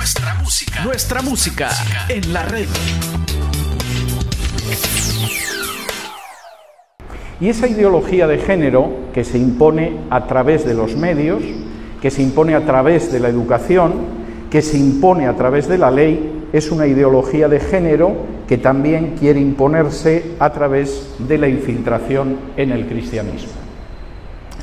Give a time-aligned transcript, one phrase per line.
[0.00, 0.82] Nuestra música.
[0.82, 1.68] Nuestra música
[2.08, 2.66] en la red.
[7.38, 11.42] Y esa ideología de género que se impone a través de los medios,
[12.00, 13.92] que se impone a través de la educación,
[14.50, 19.16] que se impone a través de la ley, es una ideología de género que también
[19.18, 23.52] quiere imponerse a través de la infiltración en el cristianismo.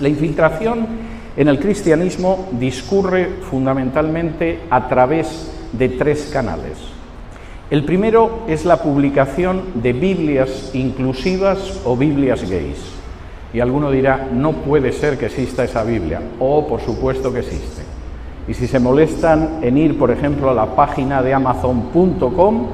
[0.00, 0.86] La infiltración
[1.36, 6.78] en el cristianismo discurre fundamentalmente a través de tres canales.
[7.70, 12.78] El primero es la publicación de Biblias inclusivas o Biblias gays.
[13.52, 16.20] Y alguno dirá, no puede ser que exista esa Biblia.
[16.38, 17.82] Oh, por supuesto que existe.
[18.48, 22.66] Y si se molestan en ir, por ejemplo, a la página de amazon.com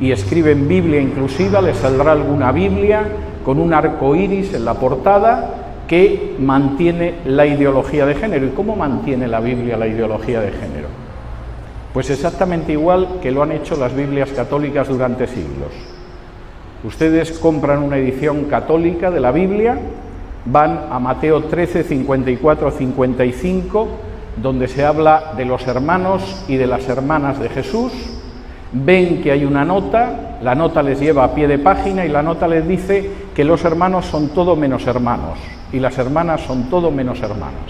[0.00, 3.02] y escriben Biblia inclusiva, les saldrá alguna Biblia
[3.44, 5.55] con un arco iris en la portada
[5.88, 8.46] que mantiene la ideología de género.
[8.46, 10.88] ¿Y cómo mantiene la Biblia la ideología de género?
[11.92, 15.72] Pues exactamente igual que lo han hecho las Biblias católicas durante siglos.
[16.84, 19.78] Ustedes compran una edición católica de la Biblia,
[20.44, 23.88] van a Mateo 13, 54, 55,
[24.36, 27.92] donde se habla de los hermanos y de las hermanas de Jesús,
[28.72, 32.22] ven que hay una nota, la nota les lleva a pie de página y la
[32.22, 35.38] nota les dice que los hermanos son todo menos hermanos
[35.70, 37.68] y las hermanas son todo menos hermanas.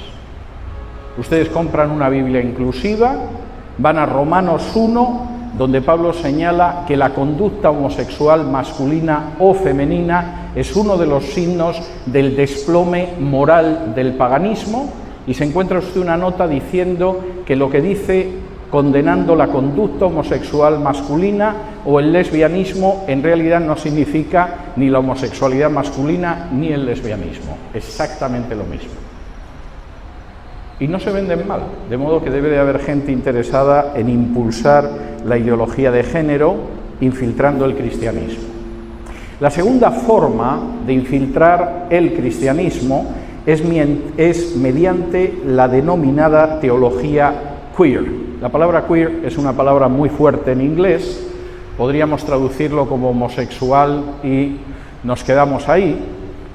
[1.19, 3.17] Ustedes compran una Biblia inclusiva,
[3.77, 5.27] van a Romanos 1,
[5.59, 11.83] donde Pablo señala que la conducta homosexual masculina o femenina es uno de los signos
[12.07, 14.93] del desplome moral del paganismo
[15.27, 18.31] y se encuentra usted una nota diciendo que lo que dice
[18.71, 21.57] condenando la conducta homosexual masculina
[21.87, 28.57] o el lesbianismo en realidad no significa ni la homosexualidad masculina ni el lesbianismo, exactamente
[28.57, 28.91] lo mismo.
[30.81, 34.91] Y no se venden mal, de modo que debe de haber gente interesada en impulsar
[35.25, 36.57] la ideología de género
[37.01, 38.45] infiltrando el cristianismo.
[39.41, 43.15] La segunda forma de infiltrar el cristianismo
[43.47, 43.63] es,
[44.17, 47.33] es mediante la denominada teología
[47.77, 48.05] queer,
[48.41, 51.26] la palabra queer es una palabra muy fuerte en inglés,
[51.77, 54.57] podríamos traducirlo como homosexual y
[55.03, 55.99] nos quedamos ahí,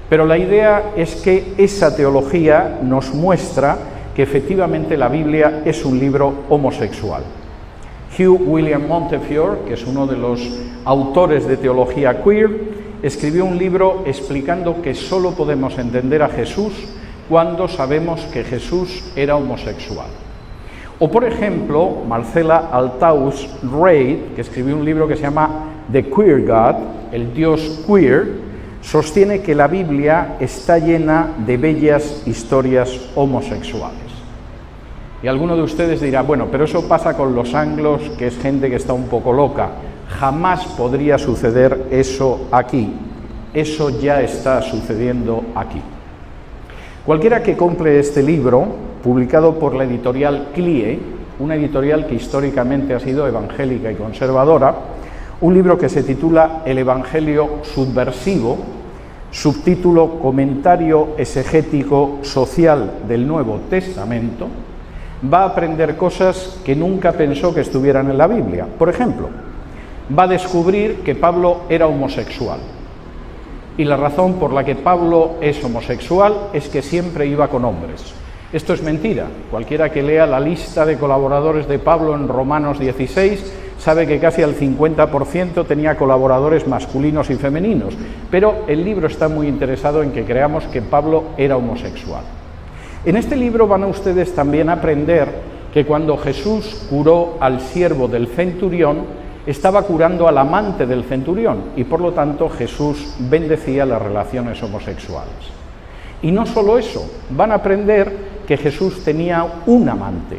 [0.09, 3.77] pero la idea es que esa teología nos muestra
[4.15, 7.23] que efectivamente la Biblia es un libro homosexual.
[8.17, 10.41] Hugh William Montefiore, que es uno de los
[10.83, 12.49] autores de teología queer,
[13.01, 16.73] escribió un libro explicando que solo podemos entender a Jesús
[17.29, 20.07] cuando sabemos que Jesús era homosexual.
[21.03, 25.49] O, por ejemplo, Marcela Altaus Reid, que escribió un libro que se llama
[25.91, 26.75] The Queer God,
[27.11, 28.33] el Dios queer,
[28.81, 33.97] sostiene que la Biblia está llena de bellas historias homosexuales.
[35.23, 38.69] Y alguno de ustedes dirá, bueno, pero eso pasa con los anglos, que es gente
[38.69, 39.69] que está un poco loca.
[40.19, 42.93] Jamás podría suceder eso aquí.
[43.55, 45.81] Eso ya está sucediendo aquí.
[47.03, 50.99] Cualquiera que compre este libro publicado por la editorial CLIE,
[51.39, 54.75] una editorial que históricamente ha sido evangélica y conservadora,
[55.41, 58.57] un libro que se titula El Evangelio Subversivo,
[59.31, 64.47] subtítulo Comentario exegético social del Nuevo Testamento,
[65.31, 68.67] va a aprender cosas que nunca pensó que estuvieran en la Biblia.
[68.77, 69.29] Por ejemplo,
[70.17, 72.59] va a descubrir que Pablo era homosexual.
[73.77, 78.13] Y la razón por la que Pablo es homosexual es que siempre iba con hombres.
[78.53, 79.27] Esto es mentira.
[79.49, 84.43] Cualquiera que lea la lista de colaboradores de Pablo en Romanos 16 sabe que casi
[84.43, 87.95] al 50% tenía colaboradores masculinos y femeninos,
[88.29, 92.23] pero el libro está muy interesado en que creamos que Pablo era homosexual.
[93.05, 95.29] En este libro van a ustedes también a aprender
[95.73, 101.85] que cuando Jesús curó al siervo del centurión, estaba curando al amante del centurión y
[101.85, 105.61] por lo tanto Jesús bendecía las relaciones homosexuales.
[106.21, 110.37] Y no solo eso, van a aprender que Jesús tenía un amante,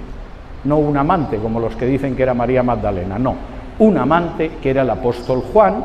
[0.64, 3.34] no un amante como los que dicen que era María Magdalena, no,
[3.78, 5.82] un amante que era el apóstol Juan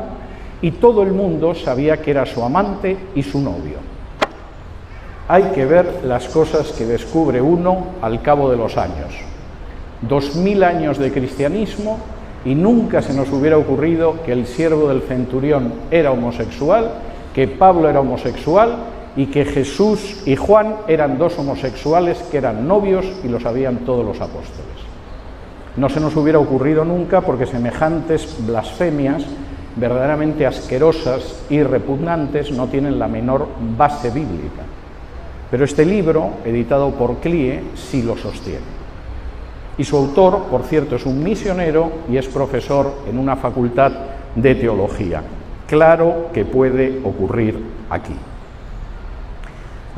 [0.60, 3.78] y todo el mundo sabía que era su amante y su novio.
[5.26, 9.14] Hay que ver las cosas que descubre uno al cabo de los años.
[10.02, 11.98] Dos mil años de cristianismo
[12.44, 16.90] y nunca se nos hubiera ocurrido que el siervo del centurión era homosexual,
[17.34, 23.06] que Pablo era homosexual y que Jesús y Juan eran dos homosexuales que eran novios
[23.24, 24.78] y lo sabían todos los apóstoles.
[25.76, 29.24] No se nos hubiera ocurrido nunca porque semejantes blasfemias
[29.76, 34.62] verdaderamente asquerosas y repugnantes no tienen la menor base bíblica.
[35.50, 38.78] Pero este libro, editado por Clie, sí lo sostiene.
[39.78, 43.92] Y su autor, por cierto, es un misionero y es profesor en una facultad
[44.34, 45.22] de teología.
[45.68, 47.58] Claro que puede ocurrir
[47.88, 48.14] aquí.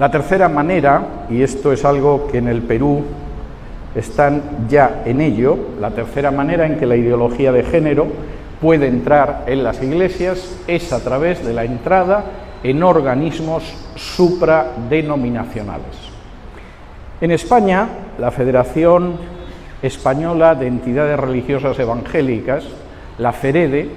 [0.00, 3.04] La tercera manera, y esto es algo que en el Perú
[3.94, 8.06] están ya en ello, la tercera manera en que la ideología de género
[8.62, 12.24] puede entrar en las iglesias es a través de la entrada
[12.62, 13.62] en organismos
[13.94, 15.98] supradenominacionales.
[17.20, 17.86] En España,
[18.18, 19.16] la Federación
[19.82, 22.64] Española de Entidades Religiosas Evangélicas,
[23.18, 23.90] la FEREDE,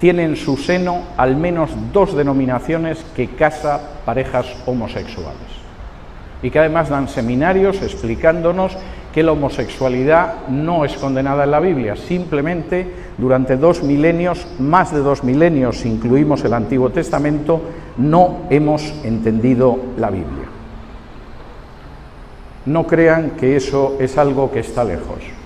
[0.00, 5.58] tiene en su seno al menos dos denominaciones que casa parejas homosexuales
[6.42, 8.76] y que además dan seminarios explicándonos
[9.12, 12.86] que la homosexualidad no es condenada en la Biblia, simplemente
[13.16, 17.60] durante dos milenios, más de dos milenios, incluimos el Antiguo Testamento,
[17.96, 20.46] no hemos entendido la Biblia.
[22.66, 25.37] No crean que eso es algo que está lejos.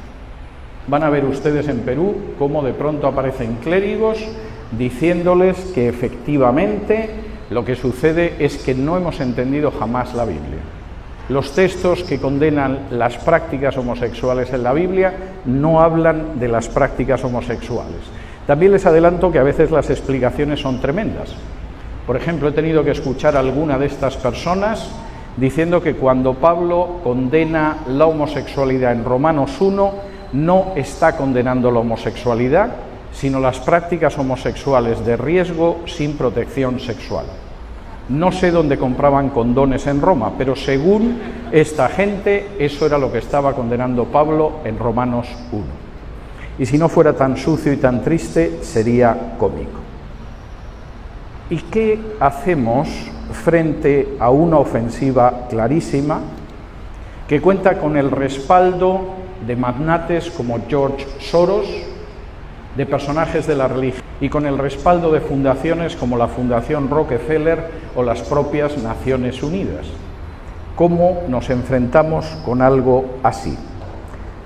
[0.87, 4.19] Van a ver ustedes en Perú cómo de pronto aparecen clérigos
[4.77, 7.11] diciéndoles que efectivamente
[7.51, 10.61] lo que sucede es que no hemos entendido jamás la Biblia.
[11.29, 15.15] Los textos que condenan las prácticas homosexuales en la Biblia
[15.45, 18.01] no hablan de las prácticas homosexuales.
[18.47, 21.35] También les adelanto que a veces las explicaciones son tremendas.
[22.07, 24.91] Por ejemplo, he tenido que escuchar a alguna de estas personas
[25.37, 32.73] diciendo que cuando Pablo condena la homosexualidad en Romanos 1, no está condenando la homosexualidad,
[33.13, 37.27] sino las prácticas homosexuales de riesgo sin protección sexual.
[38.09, 41.19] No sé dónde compraban condones en Roma, pero según
[41.53, 45.63] esta gente, eso era lo que estaba condenando Pablo en Romanos 1.
[46.59, 49.81] Y si no fuera tan sucio y tan triste, sería cómico.
[51.49, 52.89] ¿Y qué hacemos
[53.33, 56.21] frente a una ofensiva clarísima
[57.29, 61.67] que cuenta con el respaldo de magnates como George Soros,
[62.77, 67.65] de personajes de la religión y con el respaldo de fundaciones como la Fundación Rockefeller
[67.97, 69.87] o las propias Naciones Unidas.
[70.77, 73.59] ¿Cómo nos enfrentamos con algo así?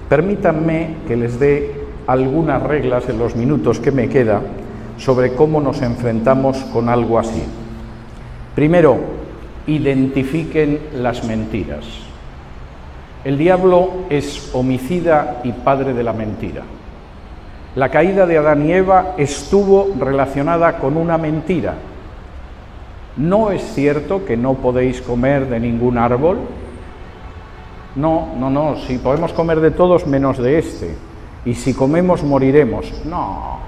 [0.08, 1.74] Permítanme que les dé
[2.06, 4.40] algunas reglas en los minutos que me queda
[4.96, 7.42] sobre cómo nos enfrentamos con algo así.
[8.54, 8.96] Primero,
[9.66, 11.84] identifiquen las mentiras.
[13.26, 16.62] El diablo es homicida y padre de la mentira.
[17.74, 21.74] La caída de Adán y Eva estuvo relacionada con una mentira.
[23.16, 26.38] ¿No es cierto que no podéis comer de ningún árbol?
[27.96, 30.94] No, no, no, si podemos comer de todos menos de este.
[31.44, 32.92] Y si comemos moriremos.
[33.06, 33.58] No.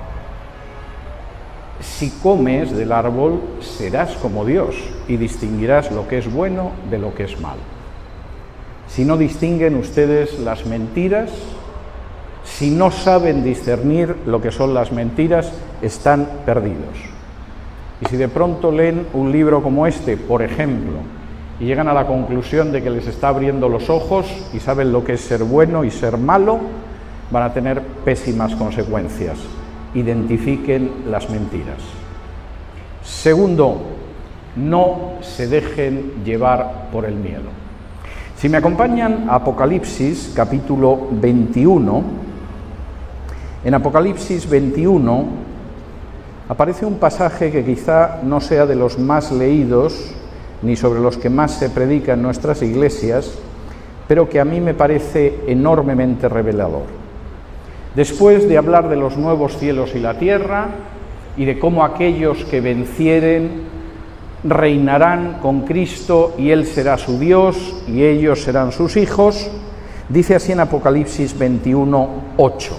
[1.80, 4.76] Si comes del árbol serás como Dios
[5.08, 7.77] y distinguirás lo que es bueno de lo que es malo.
[8.88, 11.30] Si no distinguen ustedes las mentiras,
[12.44, 15.52] si no saben discernir lo que son las mentiras,
[15.82, 16.96] están perdidos.
[18.00, 20.98] Y si de pronto leen un libro como este, por ejemplo,
[21.60, 25.04] y llegan a la conclusión de que les está abriendo los ojos y saben lo
[25.04, 26.58] que es ser bueno y ser malo,
[27.30, 29.38] van a tener pésimas consecuencias.
[29.94, 31.78] Identifiquen las mentiras.
[33.02, 33.82] Segundo,
[34.56, 37.67] no se dejen llevar por el miedo.
[38.38, 42.02] Si me acompañan a Apocalipsis capítulo 21,
[43.64, 45.24] en Apocalipsis 21
[46.48, 50.14] aparece un pasaje que quizá no sea de los más leídos
[50.62, 53.36] ni sobre los que más se predica en nuestras iglesias,
[54.06, 56.86] pero que a mí me parece enormemente revelador.
[57.96, 60.68] Después de hablar de los nuevos cielos y la tierra
[61.36, 63.77] y de cómo aquellos que vencieren
[64.44, 69.50] reinarán con Cristo y Él será su Dios y ellos serán sus hijos,
[70.08, 72.76] dice así en Apocalipsis 21, 8.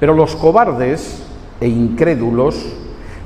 [0.00, 1.22] Pero los cobardes
[1.60, 2.56] e incrédulos,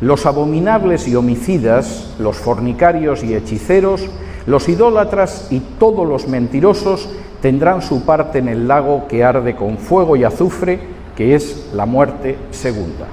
[0.00, 4.08] los abominables y homicidas, los fornicarios y hechiceros,
[4.46, 7.08] los idólatras y todos los mentirosos
[7.40, 10.80] tendrán su parte en el lago que arde con fuego y azufre,
[11.16, 13.06] que es la muerte segunda.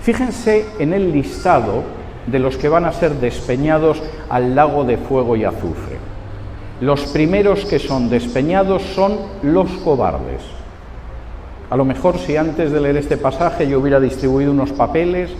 [0.00, 1.82] Fíjense en el listado
[2.26, 5.98] de los que van a ser despeñados al lago de fuego y azufre.
[6.80, 10.42] Los primeros que son despeñados son los cobardes.
[11.70, 15.30] A lo mejor si antes de leer este pasaje yo hubiera distribuido unos papeles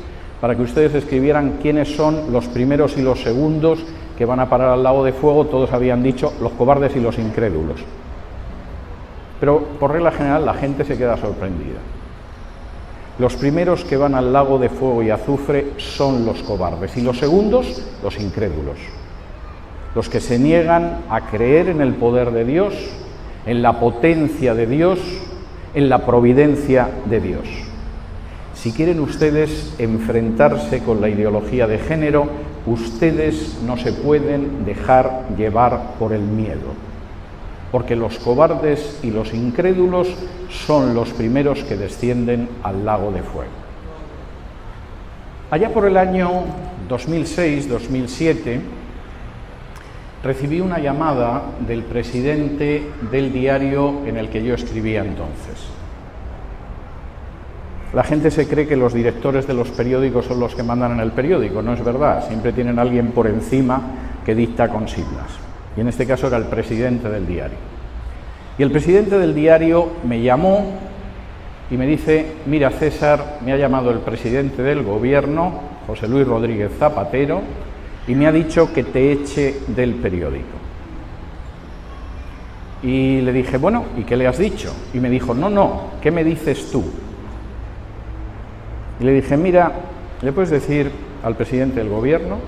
[0.40, 3.84] para que ustedes escribieran quiénes son los primeros y los segundos
[4.16, 7.18] que van a parar al lago de fuego, todos habían dicho los cobardes y los
[7.18, 7.80] incrédulos.
[9.40, 11.80] Pero por regla general la gente se queda sorprendida.
[13.18, 17.18] Los primeros que van al lago de fuego y azufre son los cobardes y los
[17.18, 18.78] segundos los incrédulos.
[19.94, 22.74] Los que se niegan a creer en el poder de Dios
[23.46, 24.98] en la potencia de Dios,
[25.74, 27.46] en la providencia de Dios.
[28.54, 32.28] Si quieren ustedes enfrentarse con la ideología de género,
[32.66, 36.72] ustedes no se pueden dejar llevar por el miedo,
[37.74, 40.06] porque los cobardes y los incrédulos
[40.48, 43.50] son los primeros que descienden al lago de fuego.
[45.50, 46.44] Allá por el año
[46.88, 48.60] 2006-2007,
[50.22, 55.66] recibí una llamada del presidente del diario en el que yo escribía entonces.
[57.92, 61.00] La gente se cree que los directores de los periódicos son los que mandan en
[61.00, 63.82] el periódico, no es verdad, siempre tienen alguien por encima
[64.24, 65.53] que dicta consignas.
[65.76, 67.56] Y en este caso era el presidente del diario.
[68.58, 70.64] Y el presidente del diario me llamó
[71.70, 76.70] y me dice, mira César, me ha llamado el presidente del gobierno, José Luis Rodríguez
[76.78, 77.42] Zapatero,
[78.06, 80.58] y me ha dicho que te eche del periódico.
[82.82, 84.72] Y le dije, bueno, ¿y qué le has dicho?
[84.92, 86.84] Y me dijo, no, no, ¿qué me dices tú?
[89.00, 89.72] Y le dije, mira,
[90.20, 90.90] ¿le puedes decir
[91.22, 92.38] al presidente del gobierno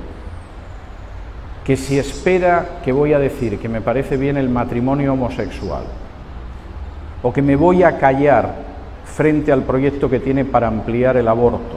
[1.67, 5.83] que si espera que voy a decir que me parece bien el matrimonio homosexual
[7.25, 8.55] o que me voy a callar
[9.05, 11.77] frente al proyecto que tiene para ampliar el aborto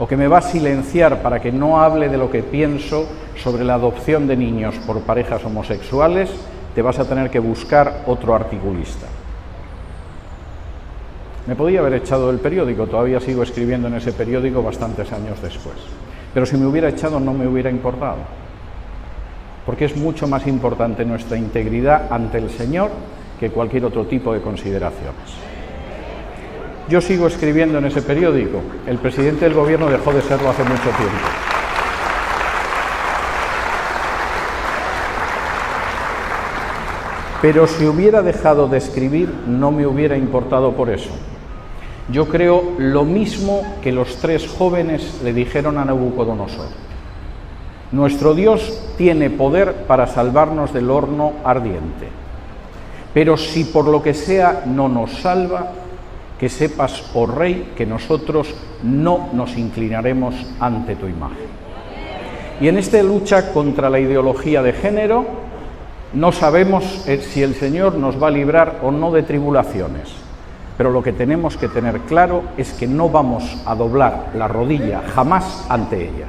[0.00, 3.62] o que me va a silenciar para que no hable de lo que pienso sobre
[3.62, 6.30] la adopción de niños por parejas homosexuales,
[6.74, 9.06] te vas a tener que buscar otro articulista.
[11.46, 15.76] Me podía haber echado del periódico, todavía sigo escribiendo en ese periódico bastantes años después.
[16.32, 18.39] Pero si me hubiera echado no me hubiera importado,
[19.66, 22.90] porque es mucho más importante nuestra integridad ante el Señor
[23.38, 25.50] que cualquier otro tipo de consideraciones.
[26.88, 30.82] Yo sigo escribiendo en ese periódico, el presidente del gobierno dejó de serlo hace mucho
[30.82, 31.28] tiempo.
[37.40, 41.10] Pero si hubiera dejado de escribir, no me hubiera importado por eso.
[42.12, 46.89] Yo creo lo mismo que los tres jóvenes le dijeron a Nabucodonosor.
[47.92, 52.08] Nuestro Dios tiene poder para salvarnos del horno ardiente.
[53.12, 55.72] Pero si por lo que sea no nos salva,
[56.38, 61.50] que sepas, oh Rey, que nosotros no nos inclinaremos ante tu imagen.
[62.60, 65.26] Y en esta lucha contra la ideología de género,
[66.12, 70.20] no sabemos eh, si el Señor nos va a librar o no de tribulaciones
[70.80, 75.02] pero lo que tenemos que tener claro es que no vamos a doblar la rodilla
[75.14, 76.28] jamás ante ella.